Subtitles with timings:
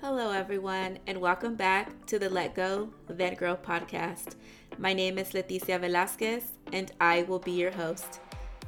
[0.00, 4.36] Hello, everyone, and welcome back to the Let Go, Then Grow podcast.
[4.78, 8.20] My name is Leticia Velasquez, and I will be your host.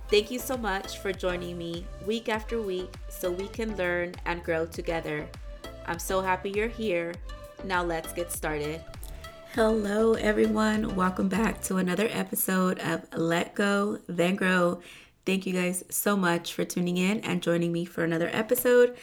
[0.08, 4.42] Thank you so much for joining me week after week so we can learn and
[4.42, 5.28] grow together.
[5.86, 7.14] I'm so happy you're here.
[7.62, 8.82] Now, let's get started.
[9.54, 10.96] Hello, everyone.
[10.96, 14.80] Welcome back to another episode of Let Go, Then Grow.
[15.26, 18.96] Thank you guys so much for tuning in and joining me for another episode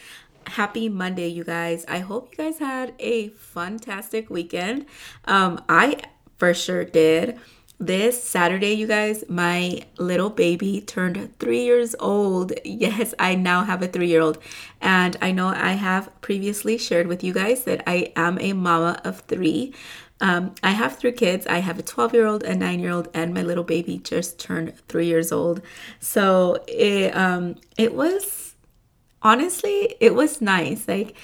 [0.48, 1.84] happy Monday, you guys.
[1.88, 4.86] I hope you guys had a fantastic weekend.
[5.24, 6.02] Um, I
[6.36, 7.38] for sure did.
[7.80, 12.52] This Saturday, you guys, my little baby turned three years old.
[12.64, 14.38] Yes, I now have a three year old.
[14.80, 19.00] And I know I have previously shared with you guys that I am a mama
[19.04, 19.74] of three.
[20.20, 21.46] Um, I have three kids.
[21.46, 24.40] I have a 12 year old, a nine year old, and my little baby just
[24.40, 25.62] turned three years old.
[26.00, 28.56] So it, um, it was
[29.22, 30.86] honestly, it was nice.
[30.88, 31.16] Like,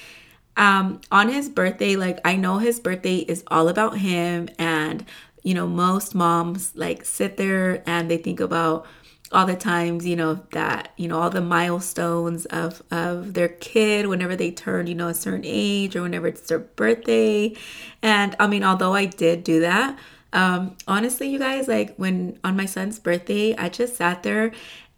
[0.57, 4.49] um, on his birthday, like, I know his birthday is all about him.
[4.57, 5.05] And,
[5.43, 8.85] you know, most moms like sit there and they think about
[9.31, 14.07] all the times, you know, that, you know, all the milestones of, of their kid
[14.07, 17.53] whenever they turn, you know, a certain age or whenever it's their birthday.
[18.01, 19.97] And I mean, although I did do that,
[20.31, 24.51] um, honestly, you guys, like when on my son's birthday, I just sat there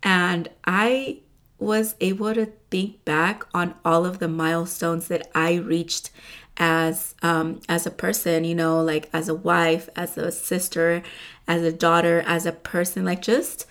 [0.03, 1.19] and I
[1.59, 6.11] was able to think back on all of the milestones that I reached
[6.57, 11.03] as um, as a person, you know, like as a wife, as a sister,
[11.47, 13.65] as a daughter, as a person, like just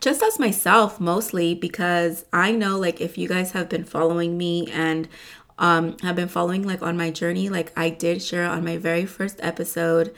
[0.00, 4.68] just as myself mostly because I know like if you guys have been following me
[4.72, 5.08] and
[5.58, 9.06] um have been following like on my journey, like I did share on my very
[9.06, 10.14] first episode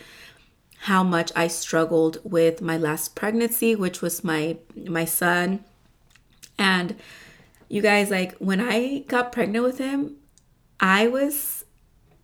[0.81, 5.65] how much I struggled with my last pregnancy, which was my my son
[6.59, 6.97] and
[7.69, 10.17] you guys, like when I got pregnant with him,
[10.81, 11.65] I was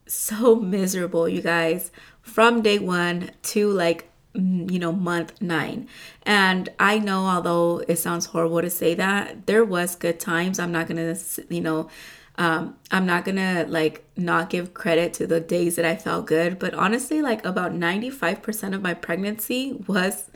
[0.07, 5.89] so miserable, you guys, from day one to like, you know, month nine.
[6.23, 10.59] And I know, although it sounds horrible to say that, there was good times.
[10.59, 11.17] I'm not gonna,
[11.49, 11.89] you know,
[12.37, 16.59] um, I'm not gonna like not give credit to the days that I felt good,
[16.59, 20.31] but honestly, like about 95% of my pregnancy was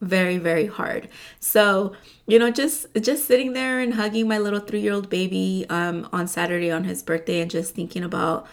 [0.00, 1.08] very very hard.
[1.38, 1.94] So
[2.26, 6.70] you know just just sitting there and hugging my little three-year-old baby um, on saturday
[6.70, 8.46] on his birthday and just thinking about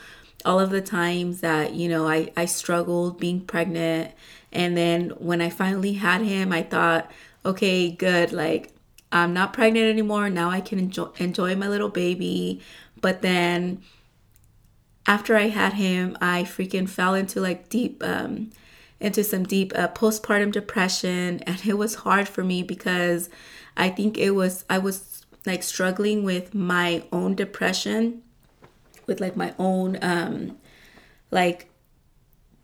[0.45, 4.11] all of the times that you know i i struggled being pregnant.
[4.51, 7.11] And then when i finally had him i thought
[7.45, 8.71] okay good like
[9.11, 10.29] i'm not pregnant anymore.
[10.29, 12.61] Now i can enjoy enjoy my little baby.
[12.99, 13.81] But then
[15.05, 18.49] after i had him i freaking fell into like deep um
[18.99, 23.29] into some deep uh, postpartum depression and it was hard for me because
[23.75, 28.21] i think it was i was like struggling with my own depression
[29.05, 30.57] with like my own um
[31.31, 31.69] like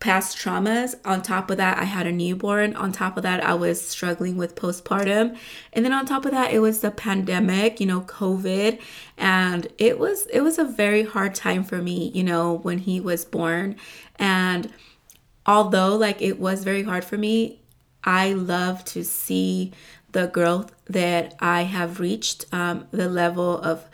[0.04, 0.94] past traumas.
[1.06, 2.76] On top of that i had a newborn.
[2.76, 5.34] On top of that i was struggling with postpartum.
[5.72, 8.80] And then on top of that it was the pandemic you know covid.
[9.16, 13.00] And it was it was a very hard time for me you know when he
[13.00, 13.76] was born.
[14.16, 14.70] And
[15.46, 17.60] although like it was very hard for me,
[18.02, 19.72] I love to see
[20.12, 23.88] the growth that I have reached, um, the level of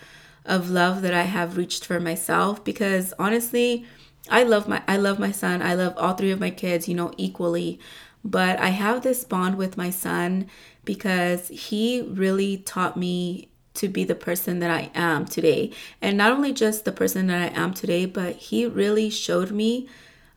[0.47, 2.65] of love that I have reached for myself.
[2.65, 3.85] Because honestly,
[4.29, 5.63] I love my I love my son.
[5.63, 7.81] I love all three of my kids, you know, equally.
[8.25, 10.49] But I have this bond with my son
[10.85, 15.73] because he really taught me to be the person that I am today.
[16.03, 19.89] And not only just the person that I am today, but he really showed me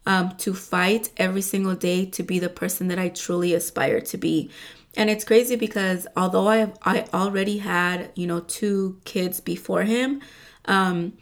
[0.05, 4.17] um, to fight every single day to be the person that I truly aspire to
[4.17, 4.49] be.
[4.95, 10.21] And it's crazy because although I I already had you know two kids before him,
[10.65, 11.13] um,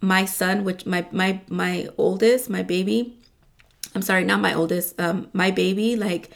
[0.00, 3.18] my son, which my my my oldest, my baby,
[3.94, 6.30] I'm sorry, not my oldest, um, my baby, like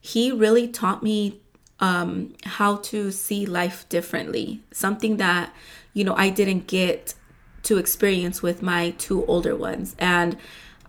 [0.00, 1.40] he really taught me
[1.80, 4.62] um, how to see life differently.
[4.72, 5.52] Something that
[5.94, 7.14] you know I didn't get
[7.64, 10.36] to experience with my two older ones, and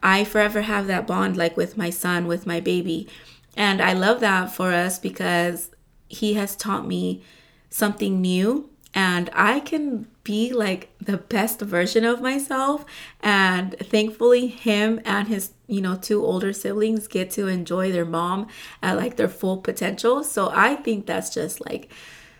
[0.03, 3.07] I forever have that bond like with my son, with my baby.
[3.55, 5.71] And I love that for us because
[6.07, 7.23] he has taught me
[7.69, 8.69] something new.
[8.93, 12.85] And I can be like the best version of myself.
[13.21, 18.47] And thankfully him and his you know two older siblings get to enjoy their mom
[18.83, 20.23] at like their full potential.
[20.23, 21.91] So I think that's just like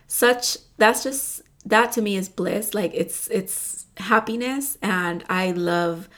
[0.07, 2.73] such that's just that to me is bliss.
[2.73, 4.77] Like it's it's happiness.
[4.81, 6.09] And I love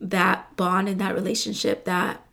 [0.00, 2.24] that bond and that relationship that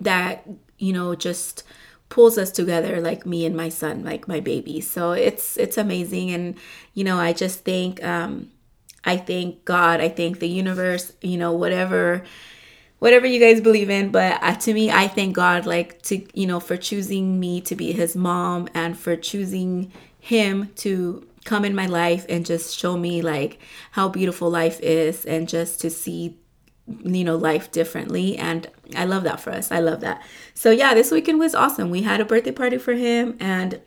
[0.00, 0.46] that
[0.78, 1.64] you know just
[2.08, 4.80] pulls us together like me and my son like my baby.
[4.80, 6.30] So it's it's amazing.
[6.30, 6.56] And
[6.94, 8.50] you know i just think um
[9.08, 10.00] I thank God.
[10.00, 12.24] I thank the universe, you know, whatever
[12.98, 14.10] whatever you guys believe in.
[14.10, 17.74] But uh, to me i thank god like to you know for choosing me to
[17.74, 22.96] be his mom and for choosing him to come in my life and just show
[22.96, 23.60] me like
[23.92, 26.36] how beautiful life is and just to see
[27.02, 30.22] you know life differently and i love that for us i love that
[30.54, 33.80] so yeah this weekend was awesome we had a birthday party for him and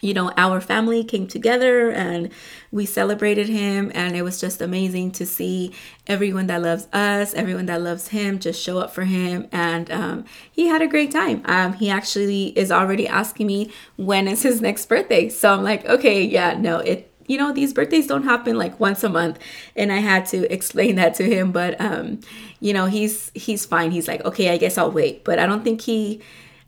[0.00, 2.30] you know, our family came together and
[2.70, 3.90] we celebrated him.
[3.94, 5.72] And it was just amazing to see
[6.06, 9.48] everyone that loves us, everyone that loves him, just show up for him.
[9.50, 11.42] And um, he had a great time.
[11.46, 15.28] Um, he actually is already asking me when is his next birthday.
[15.28, 17.12] So I'm like, okay, yeah, no, it.
[17.28, 19.38] You know, these birthdays don't happen like once a month,
[19.76, 21.52] and I had to explain that to him.
[21.52, 22.20] But um,
[22.60, 23.92] you know, he's he's fine.
[23.92, 25.24] He's like, okay, I guess I'll wait.
[25.24, 26.20] But I don't think he,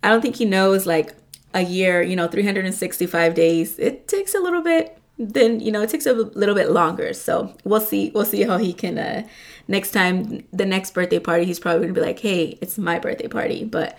[0.02, 1.14] I don't think he knows like
[1.52, 5.90] a year, you know, 365 days, it takes a little bit then you know it
[5.90, 9.22] takes a little bit longer so we'll see we'll see how he can uh
[9.68, 13.28] next time the next birthday party he's probably gonna be like hey it's my birthday
[13.28, 13.98] party but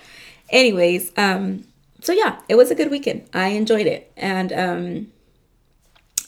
[0.49, 1.63] anyways um
[2.01, 5.07] so yeah it was a good weekend i enjoyed it and um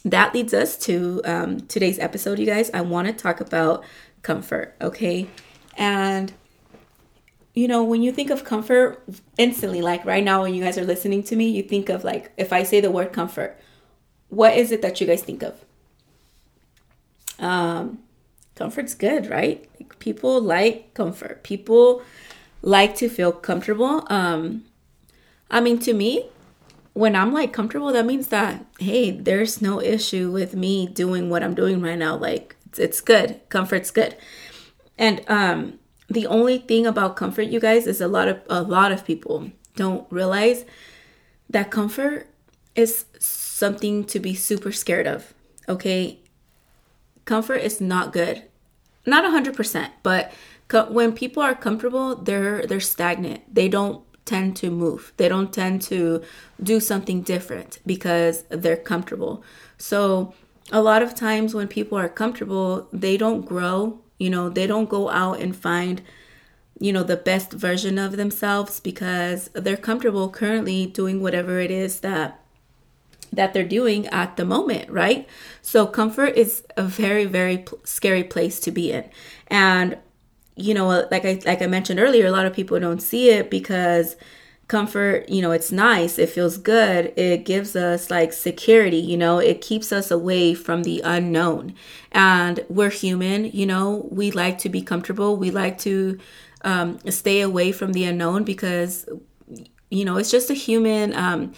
[0.05, 3.83] that leads us to um today's episode you guys i want to talk about
[4.21, 5.27] comfort okay
[5.77, 6.33] and
[7.53, 9.03] you know, when you think of comfort,
[9.38, 12.31] instantly, like right now, when you guys are listening to me, you think of like,
[12.35, 13.59] if I say the word comfort,
[14.29, 15.63] what is it that you guys think of?
[17.38, 18.00] Um,
[18.55, 19.69] comfort's good, right?
[19.79, 21.44] Like, people like comfort.
[21.44, 22.01] People
[22.63, 24.03] like to feel comfortable.
[24.09, 24.65] Um,
[25.51, 26.29] I mean, to me,
[26.93, 31.43] when I'm like comfortable, that means that hey, there's no issue with me doing what
[31.43, 32.15] I'm doing right now.
[32.15, 33.39] Like it's, it's good.
[33.49, 34.15] Comfort's good.
[34.97, 35.79] And um
[36.09, 39.51] the only thing about comfort you guys is a lot of a lot of people
[39.75, 40.65] don't realize
[41.49, 42.27] that comfort
[42.75, 45.33] is something to be super scared of
[45.67, 46.19] okay
[47.25, 48.43] comfort is not good
[49.05, 50.31] not a 100% but
[50.67, 55.53] co- when people are comfortable they're they're stagnant they don't tend to move they don't
[55.53, 56.21] tend to
[56.61, 59.43] do something different because they're comfortable
[59.77, 60.33] so
[60.71, 64.89] a lot of times when people are comfortable they don't grow you know, they don't
[64.89, 66.01] go out and find,
[66.79, 71.99] you know, the best version of themselves because they're comfortable currently doing whatever it is
[71.99, 72.39] that
[73.33, 75.27] that they're doing at the moment, right?
[75.63, 79.09] So comfort is a very very scary place to be in.
[79.47, 79.97] And
[80.55, 83.50] you know, like I like I mentioned earlier, a lot of people don't see it
[83.50, 84.15] because
[84.67, 89.38] comfort you know it's nice it feels good it gives us like security you know
[89.38, 91.75] it keeps us away from the unknown.
[92.11, 96.17] And we're human you know we like to be comfortable we like to
[96.63, 99.07] um, stay away from the unknown because
[99.89, 101.51] you know it's just a human um,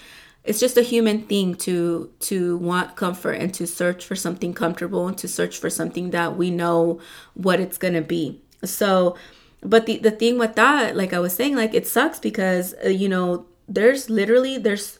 [0.43, 5.07] it's just a human thing to to want comfort and to search for something comfortable
[5.07, 6.99] and to search for something that we know
[7.33, 9.15] what it's gonna be so
[9.61, 12.89] but the the thing with that like i was saying like it sucks because uh,
[12.89, 14.99] you know there's literally there's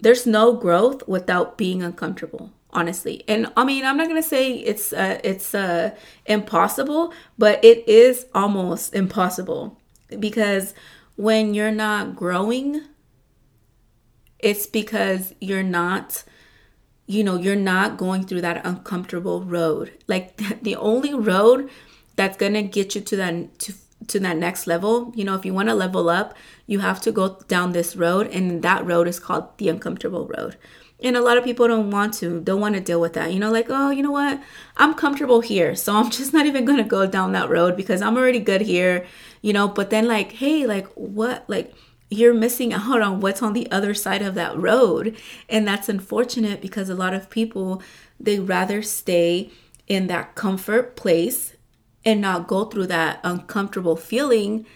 [0.00, 3.24] there's no growth without being uncomfortable honestly.
[3.26, 5.90] And i mean i'm not gonna say it's uh it's uh
[6.26, 9.76] impossible but it is almost impossible
[10.20, 10.72] because
[11.16, 12.82] when you're not growing
[14.38, 16.24] it's because you're not
[17.10, 19.92] you know you're not going through that uncomfortable road.
[20.06, 21.68] Like the only road
[22.16, 23.74] that's gonna get you to that to,
[24.08, 25.12] to that next level.
[25.14, 26.34] You know if you want to level up
[26.66, 30.56] you have to go down this road and that road is called the uncomfortable road.
[31.02, 33.32] And a lot of people don't want to don't want to deal with that.
[33.32, 34.40] You know like oh you know what?
[34.76, 38.16] I'm comfortable here so i'm just not even gonna go down that road because i'm
[38.16, 39.06] already good here
[39.42, 39.68] you know?
[39.68, 41.74] But then like hey like what like
[42.10, 45.16] you're missing out on what's on the other side of that road.
[45.48, 47.82] And that's unfortunate because a lot of people
[48.18, 49.50] they rather stay
[49.86, 51.54] in that comfort place
[52.04, 54.66] and not go through that uncomfortable feeling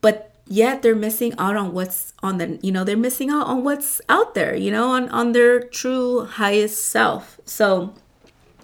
[0.00, 3.64] but yet they're missing out on what's on the you know they're missing out on
[3.64, 7.38] what's out there you know on on their true highest self.
[7.44, 7.94] So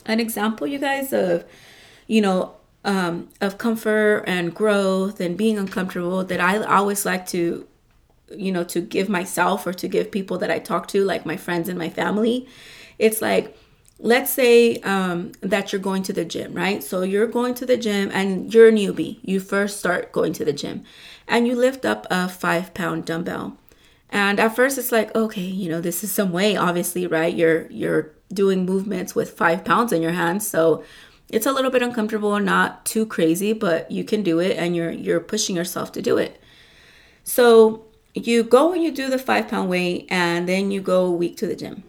[0.07, 1.45] an example you guys of
[2.07, 2.55] you know
[2.85, 7.67] um of comfort and growth and being uncomfortable that i always like to
[8.37, 11.37] you know to give myself or to give people that i talk to like my
[11.37, 12.47] friends and my family.
[12.99, 13.57] It's like
[13.99, 16.83] let's say um, that you're going to the gym, right?
[16.83, 19.19] So you're going to the gym and you're a newbie.
[19.23, 20.85] You first start going to the gym
[21.29, 23.57] and you lift up a five pound dumbbell.
[24.11, 27.35] And at first it's like, okay, you know, this is some way, obviously, right?
[27.35, 30.47] You're you're doing movements with five pounds in your hands.
[30.47, 30.85] So
[31.29, 34.91] it's a little bit uncomfortable, not too crazy, but you can do it and you're
[34.91, 36.41] you're pushing yourself to do it.
[37.23, 37.85] So
[38.15, 41.37] you go and you do the five pound weight and then you go a week
[41.39, 41.85] to the gym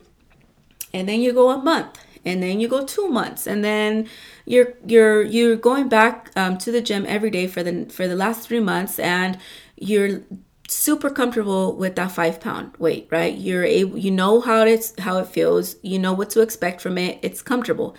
[0.96, 4.08] and then you go a month and then you go two months and then
[4.46, 8.16] you're you're you're going back um, to the gym every day for the for the
[8.16, 9.38] last three months and
[9.75, 10.22] you're
[10.68, 13.36] super comfortable with that five pound weight right?
[13.36, 16.98] You're able you know how it's how it feels you know what to expect from
[16.98, 17.96] it it's comfortable.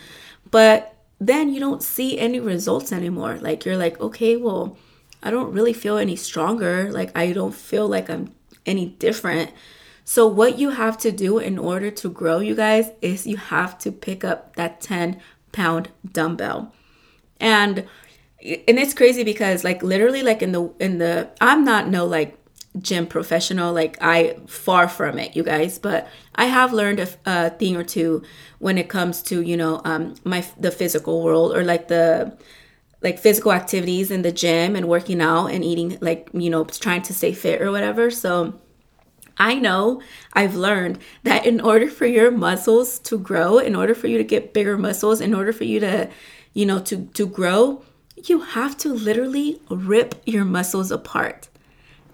[0.50, 3.36] But then you don't see any results anymore.
[3.40, 4.76] Like you're like okay well
[5.22, 6.90] i don't really feel any stronger.
[6.90, 8.32] Like i don't feel like i'm
[8.64, 9.52] any different
[10.08, 13.76] so what you have to do in order to grow you guys is you have
[13.78, 15.20] to pick up that 10
[15.50, 16.72] pound dumbbell.
[17.40, 17.84] And
[18.40, 22.38] and it's crazy because like literally like in the in the i'm not no like
[22.78, 27.50] gym professional like i far from it you guys but i have learned a, a
[27.50, 28.22] thing or two
[28.58, 32.36] when it comes to you know um my the physical world or like the
[33.02, 37.02] like physical activities in the gym and working out and eating like you know trying
[37.02, 38.10] to stay fit or whatever.
[38.10, 38.58] So
[39.38, 40.02] I know
[40.32, 44.24] I've learned that in order for your muscles to grow, in order for you to
[44.24, 46.08] get bigger muscles, in order for you to,
[46.54, 47.82] you know, to to grow,
[48.24, 51.48] you have to literally rip your muscles apart.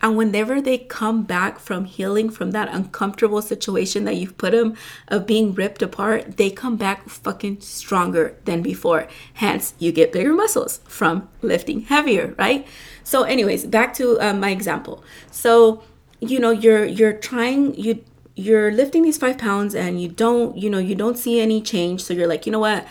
[0.03, 4.75] And whenever they come back from healing from that uncomfortable situation that you've put them
[5.07, 9.07] of being ripped apart, they come back fucking stronger than before.
[9.35, 12.67] Hence, you get bigger muscles from lifting heavier, right?
[13.05, 15.05] So, anyways, back to um, my example.
[15.31, 15.85] So,
[16.23, 20.71] you know, you're you're trying you you're lifting these five pounds and you don't you
[20.71, 22.03] know you don't see any change.
[22.03, 22.87] So you're like, you know what?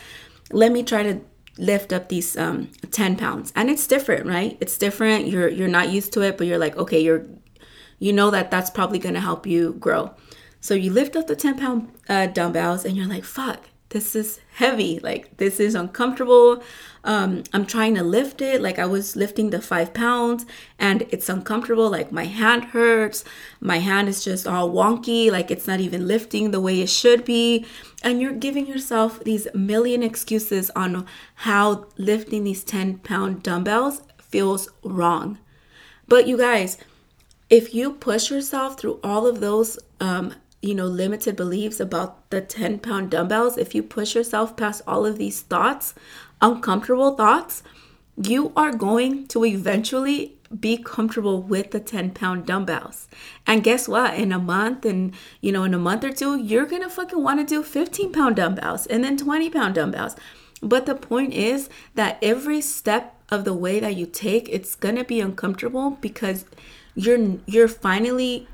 [0.51, 1.21] Let me try to
[1.57, 3.53] lift up these um 10 pounds.
[3.55, 4.57] And it's different right?
[4.59, 5.27] It's different.
[5.27, 7.25] You're you're not used to it but you're like okay you're
[7.99, 10.13] you know that that's probably going to help you grow.
[10.59, 14.39] So you lift up the 10 pound uh, dumbbells and you're like fuck this is
[14.55, 14.99] heavy.
[14.99, 16.63] Like this is uncomfortable
[17.03, 18.61] um, i'm trying to lift it.
[18.61, 20.45] Like i was lifting the five pounds
[20.77, 21.89] and it's uncomfortable.
[21.89, 23.23] Like my hand hurts.
[23.59, 25.31] My hand is just all wonky.
[25.31, 27.65] Like it's not even lifting the way it should be.
[28.03, 31.05] And you're giving yourself these million excuses on
[31.35, 35.39] how lifting these 10 pound dumbbells feels wrong.
[36.07, 36.77] But you guys
[37.51, 42.41] if you push yourself through all of those um, you know limited beliefs about the
[42.41, 45.93] 10 pound dumbbells if you push yourself past all of these thoughts
[46.41, 47.63] uncomfortable thoughts,
[48.21, 53.07] you are going to eventually be comfortable with the 10 pound dumbbells.
[53.47, 54.15] And guess what?
[54.15, 57.45] In a month and you know, in a month or two, you're gonna fucking wanna
[57.45, 60.15] do 15 pound dumbbells and then 20 pound dumbbells.
[60.61, 65.05] But the point is that every step of the way that you take, it's gonna
[65.05, 66.45] be uncomfortable because
[66.95, 68.47] you're you're finally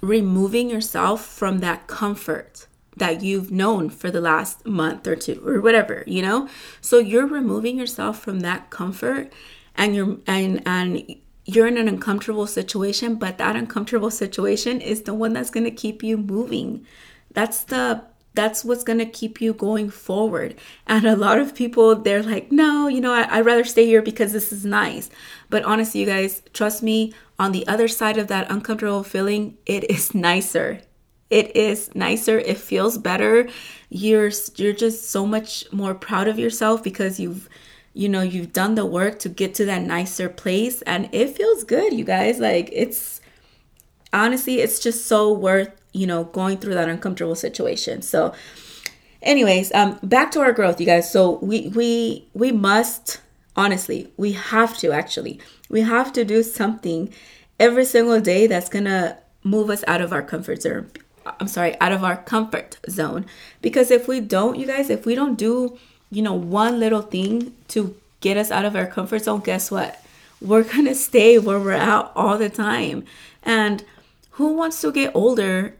[0.00, 2.66] removing yourself from that comfort
[2.98, 6.48] that you've known for the last month or two or whatever, you know?
[6.80, 9.32] So you're removing yourself from that comfort
[9.74, 15.14] and you're and and you're in an uncomfortable situation, but that uncomfortable situation is the
[15.14, 16.86] one that's going to keep you moving.
[17.32, 20.54] That's the that's what's going to keep you going forward.
[20.86, 24.02] And a lot of people, they're like, no, you know, I, would rather stay here
[24.02, 25.10] because this is nice.
[25.50, 29.90] But honestly, you guys, trust me, on the other side of that uncomfortable feeling, it
[29.90, 30.82] is nicer
[31.30, 32.38] it is nicer.
[32.38, 33.48] It feels better.
[33.90, 37.48] You're you're just so much more proud of yourself because you've
[37.92, 41.64] you know you've done the work to get to that nicer place and it feels
[41.64, 42.38] good you guys.
[42.38, 43.20] Like it's
[44.12, 48.00] honestly it's just so worth you know going through that uncomfortable situation.
[48.00, 48.32] So
[49.20, 51.10] anyways um back to our growth you guys.
[51.10, 53.20] So we we we must
[53.54, 57.12] honestly we have to actually we have to do something
[57.60, 60.90] every single day that's gonna move us out of our comfort zone
[61.40, 63.26] I'm sorry, out of our comfort zone.
[63.62, 65.78] Because if we don't, you guys, if we don't do,
[66.10, 70.02] you know, one little thing to get us out of our comfort zone, guess what?
[70.40, 73.04] We're going to stay where we're at all the time.
[73.42, 73.84] And
[74.32, 75.74] who wants to get older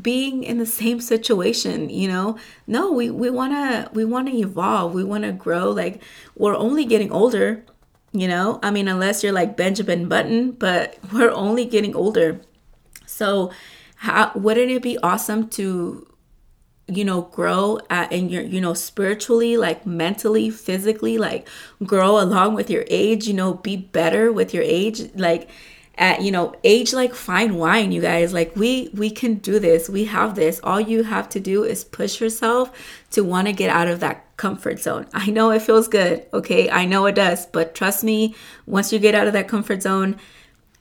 [0.00, 2.38] being in the same situation, you know?
[2.66, 4.94] No, we we want to we want to evolve.
[4.94, 6.02] We want to grow like
[6.36, 7.64] we're only getting older,
[8.12, 8.60] you know?
[8.62, 12.40] I mean, unless you're like Benjamin Button, but we're only getting older.
[13.06, 13.50] So,
[13.98, 16.06] how wouldn't it be awesome to
[16.86, 21.46] you know grow at in your you know spiritually like mentally physically like
[21.84, 25.02] grow along with your age you know be better with your age?
[25.14, 25.50] Like
[25.96, 28.32] at you know age like fine wine you guys.
[28.32, 29.88] Like we we can do this.
[29.88, 30.60] We have this.
[30.62, 32.70] All you have to do is push yourself
[33.10, 35.06] to want to get out of that comfort zone.
[35.12, 36.70] I know it feels good okay?
[36.70, 37.46] I know it does.
[37.46, 40.18] But trust me once you get out of that comfort zone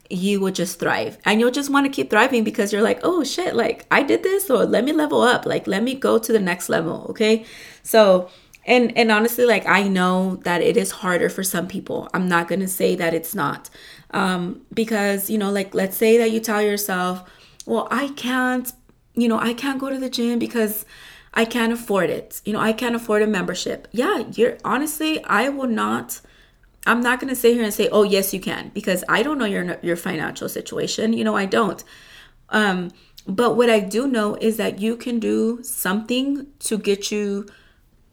[0.09, 3.23] you will just thrive and you'll just want to keep thriving because you're like oh
[3.23, 6.31] shit like i did this or let me level up like let me go to
[6.31, 7.45] the next level okay
[7.83, 8.29] so
[8.65, 12.47] and and honestly like i know that it is harder for some people i'm not
[12.47, 13.69] to say that it's not
[14.11, 17.23] um because you know like let's say that you tell yourself
[17.65, 18.73] well i can't
[19.13, 20.85] you know i can't go to the gym because
[21.33, 22.41] I can't afford it.
[22.45, 23.87] You know, I can't afford a membership.
[23.91, 26.19] Yeah, you're honestly, I will not
[26.88, 29.38] I'm not going to sit here and say, "Oh, yes, you can," because I don't
[29.38, 31.13] know your your financial situation.
[31.13, 31.84] You know, I don't.
[32.50, 32.91] Um,
[33.27, 37.46] but what I do know is that you can do something to get you,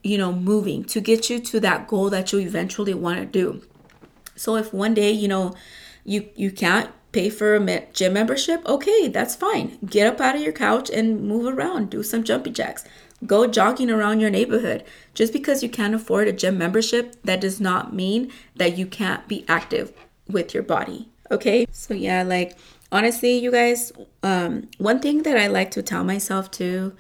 [0.03, 3.63] you know, moving, to get you to that goal that you eventually want to do.
[4.35, 5.55] So if one day, you know,
[6.05, 9.79] you you can't pay for a gym membership, okay, that's fine.
[9.87, 12.85] Get up out of your couch and move around, do some jumpy jacks.
[13.27, 14.85] Go jogging around your neighborhood.
[15.15, 19.27] Just because you can't afford a gym membership, that does not mean that you can't
[19.29, 19.93] be active
[20.29, 21.09] with your body.
[21.31, 21.67] Okay?
[21.71, 22.57] So yeah, like
[22.93, 23.93] honestly, you guys,
[24.23, 26.95] um one thing that I like to tell myself too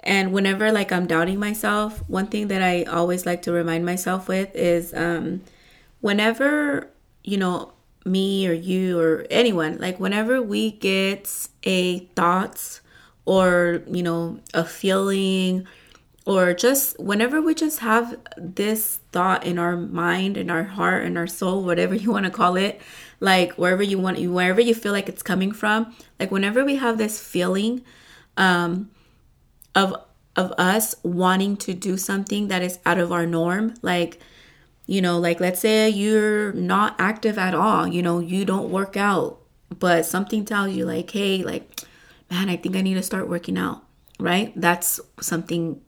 [0.00, 4.28] and whenever like I'm doubting myself, one thing that I always like to remind myself
[4.28, 5.42] with is um
[6.00, 6.88] whenever,
[7.22, 7.72] you know,
[8.04, 12.80] me or you or anyone, like whenever we get a thought
[13.24, 15.66] or, you know, a feeling
[16.26, 21.16] or just whenever we just have this thought in our mind in our heart in
[21.16, 22.80] our soul whatever you want to call it
[23.20, 26.98] like wherever you want wherever you feel like it's coming from like whenever we have
[26.98, 27.82] this feeling
[28.36, 28.90] um
[29.74, 29.94] of
[30.36, 34.20] of us wanting to do something that is out of our norm like
[34.86, 38.96] you know like let's say you're not active at all you know you don't work
[38.96, 39.38] out
[39.78, 41.82] but something tells you like hey like
[42.30, 43.84] man i think i need to start working out
[44.20, 44.52] right?
[44.54, 45.80] That's something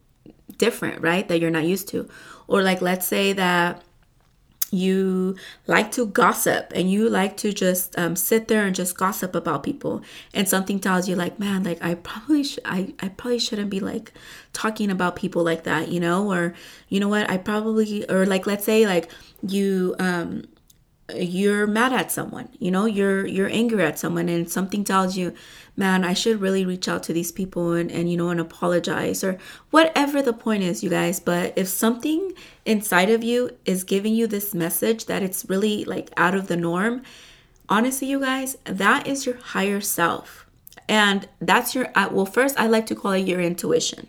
[0.59, 2.09] different right that you're not used to.
[2.49, 3.83] Or like let's say that
[4.71, 9.35] you like to gossip and you like to just um, sit there and just gossip
[9.35, 13.39] about people and something tells you like man like i probably should I, I probably
[13.39, 14.15] shouldn't be like
[14.55, 16.33] talking about people like that you know?
[16.33, 16.55] Or
[16.89, 17.31] you know what?
[17.31, 19.11] I probably or like let's say like
[19.47, 20.45] you um
[21.17, 25.35] you're mad at someone you know you're you're angry at someone and something tells you
[25.77, 29.23] man i should really reach out to these people and, and you know and apologize
[29.25, 29.37] or
[29.71, 32.33] whatever the point is you guys but if something
[32.65, 36.57] inside of you is giving you this message that it's really like out of the
[36.57, 37.03] norm
[37.69, 40.47] honestly you guys that is your higher self.
[40.89, 44.09] And that's your uh, well first i like to call it your intuition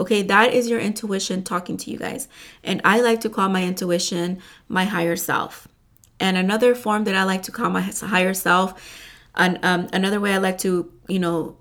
[0.00, 0.22] okay?
[0.22, 2.26] That is your intuition talking to you guys.
[2.64, 5.68] And i like to call my intuition my higher self
[6.22, 8.80] and another form that I like to call my higher self,
[9.34, 11.56] and um, another way I like to, you know,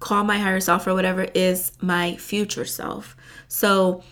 [0.00, 3.16] call my higher self or whatever is my future self.
[3.48, 4.04] So,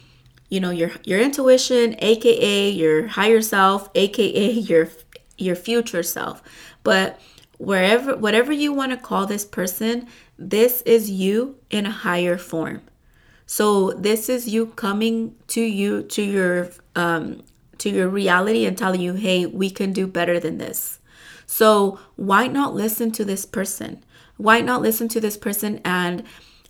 [0.48, 4.88] you know, your your intuition, aka your higher self, aka your
[5.36, 6.42] your future self.
[6.82, 7.20] But
[7.58, 12.80] wherever whatever you want to call this person, this is you in a higher form.
[13.44, 17.42] So this is you coming to you to your um
[17.83, 21.01] to your reality and telling you, hey, we can do better than this.
[21.47, 24.05] So why not listen to this person?
[24.37, 26.25] Why not listen to this person and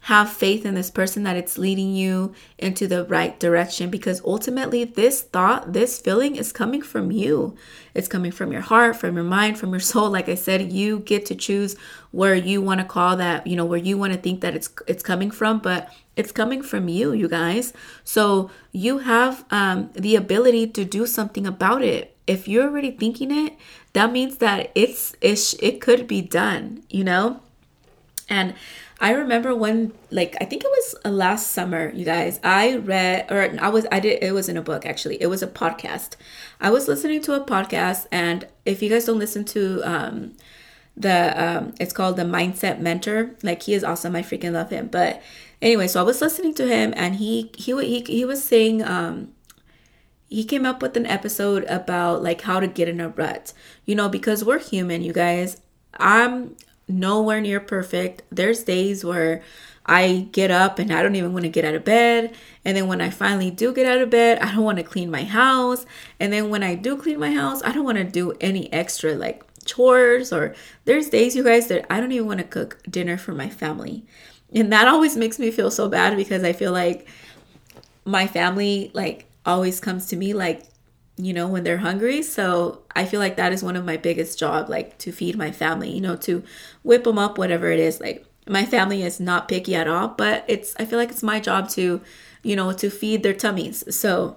[0.07, 4.85] have faith in this person that it's leading you into the right direction because ultimately
[4.85, 7.57] this thought, this feeling is coming from you.
[7.95, 10.11] It's coming from your heart, from your mind, from your soul.
[10.11, 11.77] Like I said, you get to choose
[12.11, 14.69] where you want to call that, you know, where you want to think that it's
[14.89, 17.73] it's coming from, but it's coming from you, you guys.
[18.03, 22.17] So you have um, the ability to do something about it.
[22.27, 23.55] If you're already thinking it,
[23.93, 27.41] that means that it's, it's it could be done, you know?
[28.29, 28.55] And
[29.03, 33.31] I remember when like I think it was uh, last summer, you guys, I read
[33.33, 35.21] or I was I did it was in a book actually.
[35.21, 36.15] It was a podcast.
[36.61, 40.37] I was listening to a podcast and if you guys don't listen to um
[40.97, 44.89] the um it's called the mindset mentor like he is awesome i freaking love him
[44.89, 45.23] but
[45.63, 49.33] anyway so i was listening to him and he he he, he was saying um
[50.29, 53.55] he came up with an episode about like how to get in a rut
[53.87, 55.63] you know because we're human you guys
[55.95, 56.55] i'm
[56.93, 59.43] nowhere near perfect there's days where
[59.87, 62.33] i get up and i don't even want to get out of bed
[62.65, 65.11] and then when i finally do get out of bed i don't want to clean
[65.11, 65.85] my house
[66.21, 69.15] and then when i do clean my house i don't want to do any extra
[69.15, 73.17] like chores or there's days you guys that I don't even want to cook dinner
[73.17, 74.05] for my family.
[74.55, 77.09] And that always makes me feel so bad because I feel like
[78.05, 80.65] my family like always comes to me like
[81.17, 84.39] you know when they're hungry so i feel like that is one of my biggest
[84.39, 86.43] job like to feed my family you know to
[86.83, 90.45] whip them up whatever it is like my family is not picky at all but
[90.49, 92.01] it's i feel like it's my job to
[92.43, 94.37] you know to feed their tummies so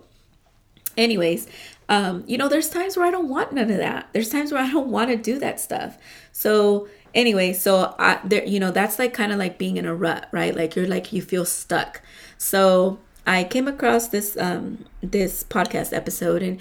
[0.98, 1.48] anyways
[1.88, 4.10] um, you know, there's times where I don't want none of that.
[4.12, 5.98] There's times where I don't want to do that stuff.
[6.32, 9.94] So anyway, so I there, you know, that's like kind of like being in a
[9.94, 10.56] rut, right?
[10.56, 12.02] Like you're like you feel stuck.
[12.38, 16.60] So I came across this um this podcast episode and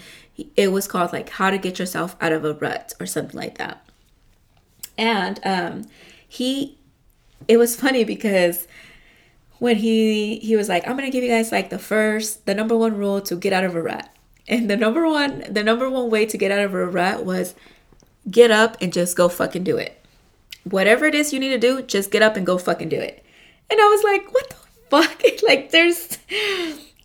[0.56, 3.58] it was called like how to get yourself out of a rut or something like
[3.58, 3.86] that.
[4.96, 5.86] And um
[6.26, 6.78] he
[7.48, 8.66] it was funny because
[9.58, 12.76] when he he was like, I'm gonna give you guys like the first, the number
[12.76, 14.08] one rule to get out of a rut.
[14.46, 17.54] And the number one, the number one way to get out of a rut was
[18.30, 20.00] get up and just go fucking do it.
[20.64, 23.24] Whatever it is you need to do, just get up and go fucking do it.
[23.70, 24.56] And I was like, what the
[25.02, 25.22] fuck?
[25.42, 26.18] like there's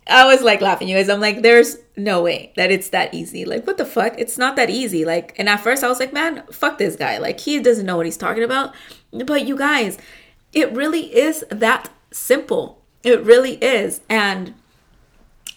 [0.06, 1.08] I was like laughing, you guys.
[1.08, 3.44] I'm like, there's no way that it's that easy.
[3.44, 4.14] Like, what the fuck?
[4.18, 5.04] It's not that easy.
[5.04, 7.18] Like, and at first I was like, man, fuck this guy.
[7.18, 8.74] Like, he doesn't know what he's talking about.
[9.12, 9.98] But you guys,
[10.52, 12.82] it really is that simple.
[13.04, 14.00] It really is.
[14.08, 14.54] And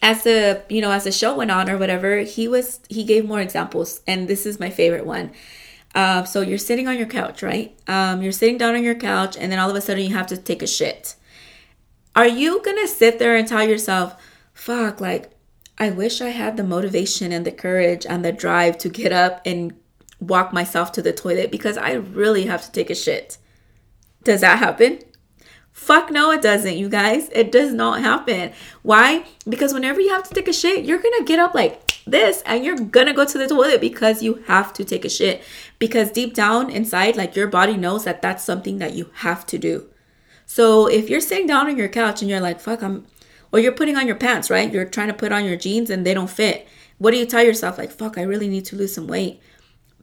[0.02, 3.26] as the you know as the show went on or whatever, he was he gave
[3.26, 5.32] more examples, and this is my favorite one.
[5.96, 7.76] Uh, so you're sitting on your couch, right?
[7.88, 10.28] Um, you're sitting down on your couch, and then all of a sudden you have
[10.28, 11.16] to take a shit.
[12.16, 14.16] Are you gonna sit there and tell yourself,
[14.54, 15.32] "Fuck," like
[15.78, 19.42] I wish I had the motivation and the courage and the drive to get up
[19.46, 19.74] and
[20.20, 23.38] walk myself to the toilet because I really have to take a shit.
[24.24, 25.00] Does that happen?
[25.72, 27.30] Fuck no, it doesn't, you guys.
[27.32, 28.52] It does not happen.
[28.84, 29.26] Why?
[29.50, 32.64] Because whenever you have to take a shit, you're gonna get up like this and
[32.64, 35.42] you're gonna go to the toilet because you have to take a shit.
[35.80, 39.58] Because deep down inside, like your body knows that that's something that you have to
[39.58, 39.90] do.
[40.46, 43.06] So if you're sitting down on your couch and you're like, fuck, I'm,
[43.52, 44.72] or you're putting on your pants, right?
[44.72, 46.68] You're trying to put on your jeans and they don't fit.
[46.98, 47.78] What do you tell yourself?
[47.78, 49.42] Like, fuck, I really need to lose some weight.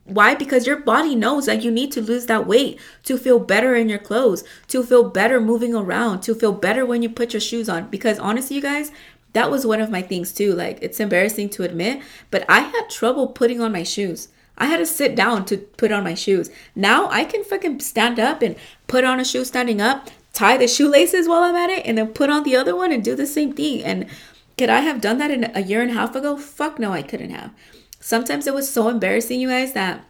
[0.05, 0.35] Why?
[0.35, 3.89] Because your body knows that you need to lose that weight to feel better in
[3.89, 7.69] your clothes, to feel better moving around, to feel better when you put your shoes
[7.69, 7.89] on.
[7.91, 8.91] Because honestly, you guys,
[9.35, 10.53] that was one of my things too.
[10.53, 14.29] Like, it's embarrassing to admit, but I had trouble putting on my shoes.
[14.59, 16.51] I had to sit down to put on my shoes.
[16.75, 18.57] Now I can fucking stand up and
[18.89, 22.09] put on a shoe standing up, tie the shoelaces while I'm at it, and then
[22.09, 23.83] put on the other one and do the same thing.
[23.85, 24.07] And
[24.57, 26.37] could I have done that in a year and a half ago?
[26.37, 27.53] Fuck no, I couldn't have.
[28.01, 30.05] Sometimes it was so embarrassing, you guys, that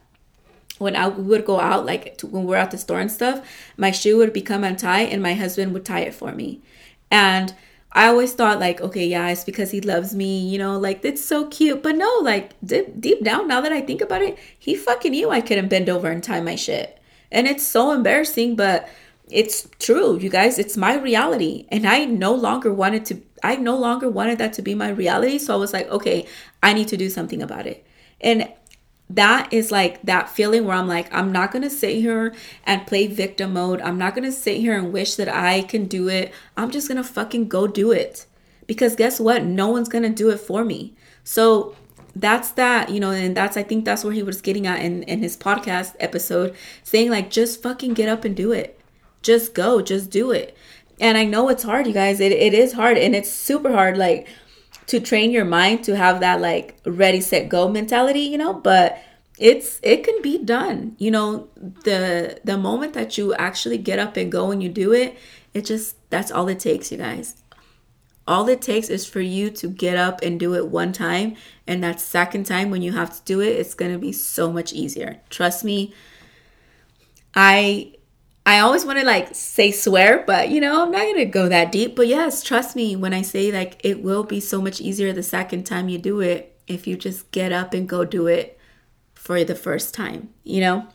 [0.77, 3.91] when I would go out, like to, when we're at the store and stuff, my
[3.91, 6.61] shoe would become untied and my husband would tie it for me.
[7.11, 7.53] And
[7.91, 11.23] I always thought like, okay, yeah, it's because he loves me, you know, like it's
[11.23, 11.83] so cute.
[11.83, 15.29] But no, like deep, deep down, now that I think about it, he fucking knew
[15.29, 16.99] I couldn't bend over and tie my shit.
[17.31, 18.89] And it's so embarrassing, but
[19.31, 20.59] it's true, you guys.
[20.59, 21.65] It's my reality.
[21.69, 25.39] And I no longer wanted to I no longer wanted that to be my reality.
[25.39, 26.27] So I was like, okay,
[26.61, 27.85] I need to do something about it.
[28.19, 28.51] And
[29.09, 32.33] that is like that feeling where I'm like, I'm not gonna sit here
[32.65, 33.81] and play victim mode.
[33.81, 36.33] I'm not gonna sit here and wish that I can do it.
[36.55, 38.25] I'm just gonna fucking go do it.
[38.67, 39.43] Because guess what?
[39.43, 40.95] No one's gonna do it for me.
[41.23, 41.75] So
[42.15, 45.03] that's that, you know, and that's I think that's where he was getting at in,
[45.03, 48.80] in his podcast episode, saying like just fucking get up and do it.
[49.21, 50.57] Just go, just do it.
[50.99, 52.19] And I know it's hard, you guys.
[52.19, 53.97] It, it is hard and it's super hard.
[53.97, 54.27] Like
[54.87, 59.01] to train your mind to have that like ready set go mentality you know but
[59.37, 61.47] it's it can be done you know
[61.85, 65.17] the the moment that you actually get up and go and you do it
[65.53, 67.41] it just that's all it takes you guys
[68.27, 71.81] all it takes is for you to get up and do it one time and
[71.81, 74.73] that second time when you have to do it it's going to be so much
[74.73, 75.93] easier trust me
[77.33, 77.93] i
[78.45, 81.47] I always want to like say swear, but you know, I'm not going to go
[81.49, 81.95] that deep.
[81.95, 85.23] But yes, trust me when I say like it will be so much easier the
[85.23, 88.57] second time you do it if you just get up and go do it
[89.13, 90.87] for the first time, you know?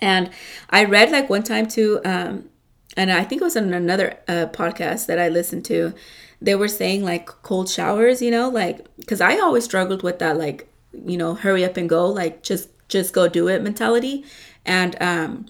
[0.00, 0.30] And
[0.70, 2.48] I read like one time too, um,
[2.96, 5.92] and I think it was on another uh, podcast that I listened to.
[6.40, 10.36] They were saying like cold showers, you know, like because I always struggled with that,
[10.38, 14.24] like you know, hurry up and go, like just just go do it mentality,
[14.64, 15.46] and um,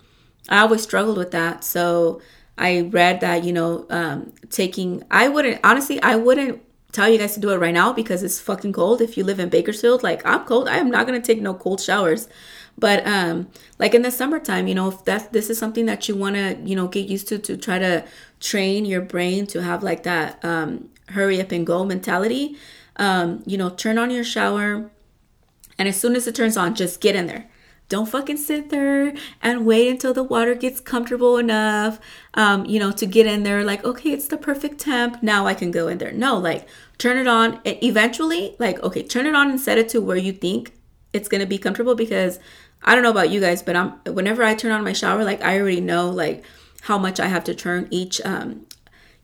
[0.48, 1.64] I always struggled with that.
[1.64, 2.20] So
[2.56, 7.34] I read that, you know, um, taking, I wouldn't, honestly, I wouldn't tell you guys
[7.34, 9.00] to do it right now because it's fucking cold.
[9.00, 11.54] If you live in Bakersfield, like I'm cold, I am not going to take no
[11.54, 12.28] cold showers.
[12.78, 16.14] But um, like in the summertime, you know, if that this is something that you
[16.16, 18.04] want to, you know, get used to to try to
[18.40, 22.56] train your brain to have like that um, hurry up and go mentality,
[22.96, 24.90] um, you know, turn on your shower,
[25.76, 27.46] and as soon as it turns on, just get in there.
[27.88, 31.98] Don't fucking sit there and wait until the water gets comfortable enough,
[32.35, 33.64] um, you know, to get in there.
[33.64, 35.22] Like, okay, it's the perfect temp.
[35.22, 36.12] Now I can go in there.
[36.12, 37.61] No, like, turn it on.
[37.64, 40.72] And eventually, like, okay, turn it on and set it to where you think
[41.14, 41.94] it's gonna be comfortable.
[41.94, 42.38] Because
[42.83, 45.42] I don't know about you guys, but I'm whenever I turn on my shower, like,
[45.42, 46.44] I already know like
[46.83, 48.66] how much I have to turn each um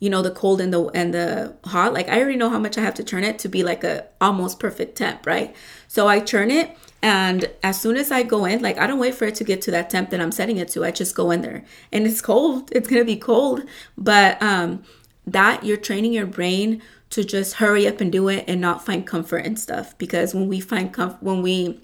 [0.00, 2.77] you know the cold and the and the hot like i already know how much
[2.77, 5.55] i have to turn it to be like a almost perfect temp right
[5.88, 9.14] so i turn it and as soon as I go in, like I don't wait
[9.14, 10.87] for it to get to that temp that I'm setting it to.
[10.87, 11.62] I just go in there.
[11.93, 12.71] And it's cold.
[12.73, 13.61] It's gonna be cold.
[13.99, 14.83] But um
[15.27, 19.07] that you're training your brain to just hurry up and do it and not find
[19.07, 19.97] comfort and stuff.
[19.99, 21.79] Because when we find comfort when we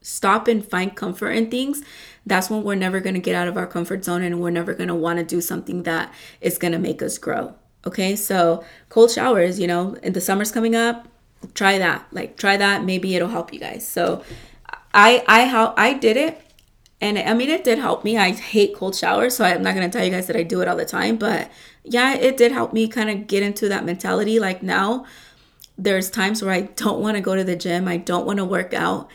[0.00, 1.82] stop and find comfort in things,
[2.24, 4.74] that's when we're never going to get out of our comfort zone and we're never
[4.74, 7.52] going to want to do something that is going to make us grow.
[7.84, 11.08] Okay, so cold showers, you know, and the summer's coming up,
[11.54, 12.06] try that.
[12.12, 13.86] Like try that, maybe it'll help you guys.
[13.86, 14.24] So
[14.92, 16.40] I I how I did it
[17.00, 18.16] and I mean it did help me.
[18.16, 20.68] I hate cold showers, so I'm not to tell you guys that I do it
[20.68, 21.50] all the time, but
[21.82, 25.04] yeah, it did help me kind of get into that mentality like now
[25.76, 28.44] there's times where I don't want to go to the gym, I don't want to
[28.44, 29.10] work out,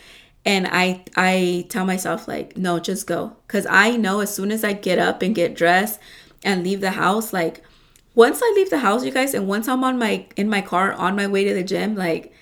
[0.46, 4.64] and I I tell myself like, no, just go cuz I know as soon as
[4.64, 6.00] I get up and get dressed
[6.44, 7.64] and leave the house like
[8.20, 10.92] once I leave the house, you guys, and once I'm on my in my car
[10.92, 12.34] on my way to the gym, like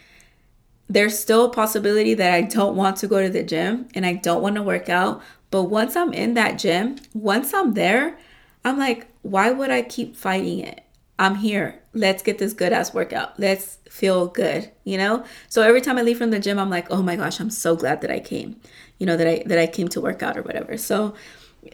[0.89, 4.13] there's still a possibility that I don't want to go to the gym and I
[4.13, 5.21] don't want to work out.
[5.51, 8.17] But once I'm in that gym, once I'm there,
[8.65, 10.81] I'm like, why would I keep fighting it?
[11.19, 11.79] I'm here.
[11.93, 13.39] Let's get this good ass workout.
[13.39, 15.25] Let's feel good, you know?
[15.47, 17.75] So every time I leave from the gym, I'm like, "Oh my gosh, I'm so
[17.75, 18.59] glad that I came."
[18.97, 20.75] You know, that I that I came to work out or whatever.
[20.77, 21.13] So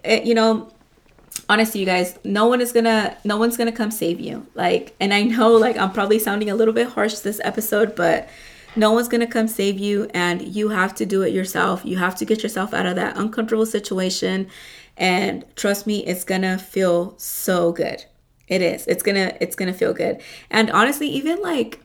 [0.03, 0.69] it, you know,
[1.49, 4.45] honestly you guys no one is gonna no one's gonna come save you.
[4.53, 8.29] Like and i know like i'm probably sounding a little bit harsh this episode but
[8.75, 11.85] no one's gonna come save you and you have to do it yourself.
[11.85, 14.47] You have to get yourself out of that uncomfortable situation
[14.97, 18.03] and trust me it's gonna feel so good.
[18.47, 18.87] It is.
[18.87, 20.21] It's gonna it's gonna feel good.
[20.49, 21.81] And honestly even like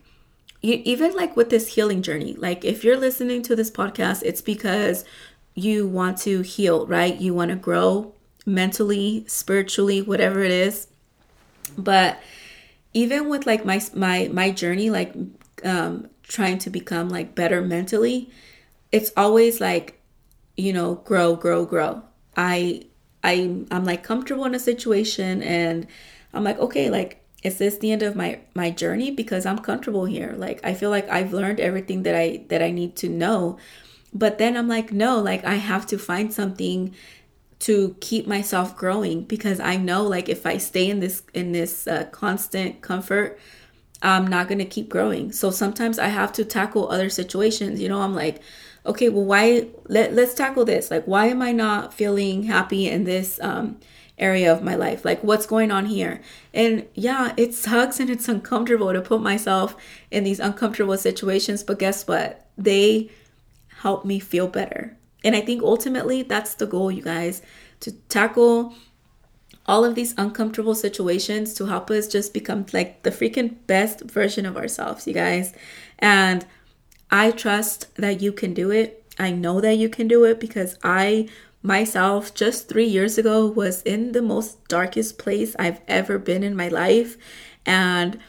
[0.61, 4.41] you, even like with this healing journey like if you're listening to this podcast it's
[4.41, 5.05] because
[5.55, 7.15] you want to heal right?
[7.19, 8.13] You want to grow
[8.45, 10.87] mentally, spiritually, whatever it is.
[11.77, 12.19] But
[12.93, 15.13] even with like my my my journey like
[15.63, 18.29] um trying to become like better mentally,
[18.91, 19.99] it's always like
[20.59, 22.03] you know, grow, grow, grow.
[22.35, 22.83] I
[23.23, 25.87] I I'm like comfortable in a situation and
[26.33, 30.05] I'm like, okay, like is this the end of my my journey because I'm comfortable
[30.05, 30.33] here.
[30.37, 33.57] Like I feel like I've learned everything that I that I need to know.
[34.13, 36.93] But then I'm like, no, like I have to find something
[37.59, 41.87] to keep myself growing because I know like if I stay in this in this
[41.87, 43.39] uh, constant comfort
[44.01, 45.31] I'm not going to keep growing.
[45.31, 47.81] So sometimes I have to tackle other situations.
[47.81, 48.41] You know, I'm like,
[48.85, 50.89] okay, well why let let's tackle this.
[50.89, 53.77] Like why am I not feeling happy in this um
[54.17, 55.03] area of my life?
[55.03, 56.21] Like what's going on here?
[56.53, 59.75] And yeah, it sucks and it's uncomfortable to put myself
[60.11, 62.47] in these uncomfortable situations, but guess what?
[62.57, 63.09] They
[63.79, 64.97] help me feel better.
[65.23, 67.41] And I think ultimately that's the goal, you guys,
[67.81, 68.73] to tackle
[69.65, 74.45] all of these uncomfortable situations to help us just become like the freaking best version
[74.45, 75.53] of ourselves, you guys.
[75.99, 76.45] And
[77.11, 79.05] I trust that you can do it.
[79.19, 81.27] I know that you can do it because I
[81.61, 86.55] myself just three years ago was in the most darkest place I've ever been in
[86.55, 87.17] my life.
[87.65, 88.19] And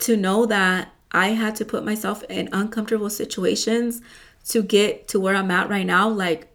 [0.00, 4.02] to know that I had to put myself in uncomfortable situations
[4.48, 6.48] to get to where I'm at right now, like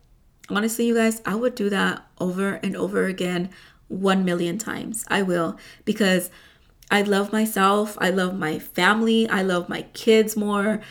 [0.49, 3.49] honestly, you guys, I would do that over and over again
[3.87, 5.05] 1 million times.
[5.07, 6.29] I will because
[6.91, 10.81] I love myself, I love my family, I love my kids more.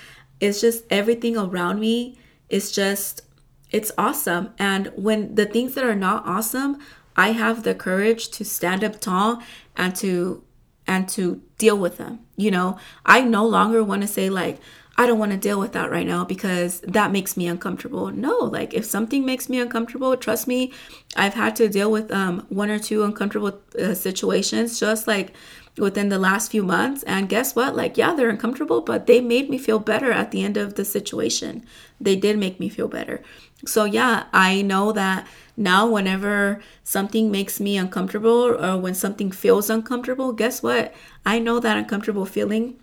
[0.41, 3.23] It's just everything around me is just
[3.71, 4.55] it's awesome.
[4.59, 6.79] And when the things that are not awesome,
[7.17, 9.43] I have the courage to stand up tall
[9.77, 10.45] and to
[10.87, 12.21] and to deal with them.
[12.37, 14.59] You know, I no longer want to say like
[14.97, 18.11] I don't want to deal with that right now because that makes me uncomfortable.
[18.13, 20.73] No, like if something makes me uncomfortable, trust me,
[21.17, 25.33] I've had to deal with um, one or two uncomfortable uh, situations just like
[25.79, 27.03] within the last few months.
[27.03, 27.75] And guess what?
[27.75, 30.85] Like, yeah, they're uncomfortable, but they made me feel better at the end of the
[30.85, 31.65] situation.
[32.01, 33.21] They did make me feel better.
[33.67, 35.27] So, yeah, I know that
[35.57, 40.95] now whenever something makes me uncomfortable or when something feels uncomfortable, guess what?
[41.27, 42.77] I know that uncomfortable feeling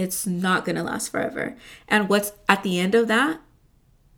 [0.00, 1.56] it's not going to last forever.
[1.86, 3.40] And what's at the end of that,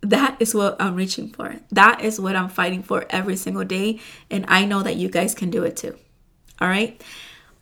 [0.00, 1.56] that is what I'm reaching for.
[1.70, 4.00] That is what I'm fighting for every single day.
[4.30, 5.96] And I know that you guys can do it too.
[6.60, 7.02] All right.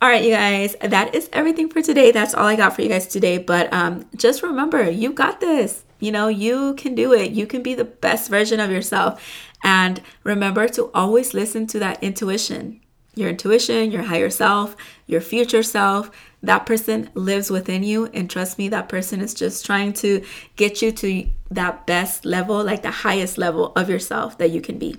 [0.01, 2.11] All right, you guys, that is everything for today.
[2.11, 3.37] That's all I got for you guys today.
[3.37, 5.83] But um, just remember, you got this.
[5.99, 7.31] You know, you can do it.
[7.31, 9.23] You can be the best version of yourself.
[9.63, 12.81] And remember to always listen to that intuition
[13.13, 16.09] your intuition, your higher self, your future self
[16.43, 18.07] that person lives within you.
[18.07, 20.23] And trust me that person is just trying to
[20.55, 24.77] get you to that best level like the highest level of yourself that you can
[24.77, 24.95] be.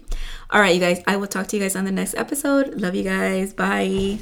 [0.50, 2.80] All right you guys i will talk to you guys on the next episode.
[2.80, 3.54] Love you guys.
[3.54, 4.21] Bye